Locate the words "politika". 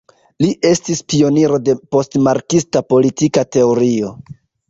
2.95-3.47